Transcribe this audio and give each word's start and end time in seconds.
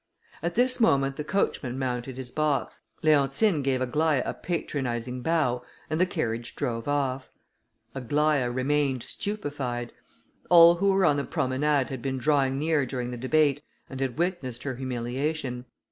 At 0.41 0.55
this 0.55 0.79
moment 0.79 1.15
the 1.15 1.23
coachman 1.23 1.77
mounted 1.77 2.17
his 2.17 2.31
box; 2.31 2.81
Leontine 3.03 3.61
gave 3.61 3.81
Aglaïa 3.81 4.23
a 4.25 4.33
patronising 4.33 5.21
bow, 5.21 5.61
and 5.91 6.01
the 6.01 6.07
carriage 6.07 6.55
drove 6.55 6.87
off. 6.87 7.29
Aglaïa 7.95 8.51
remained 8.51 9.03
stupified. 9.03 9.93
All 10.49 10.73
who 10.77 10.91
were 10.91 11.05
on 11.05 11.17
the 11.17 11.23
promenade 11.23 11.91
had 11.91 12.01
been 12.01 12.17
drawing 12.17 12.57
near 12.57 12.83
during 12.83 13.11
the 13.11 13.15
debate, 13.15 13.61
and 13.91 13.99
had 13.99 14.17
witnessed 14.17 14.63
her 14.63 14.75
humiliation. 14.77 15.65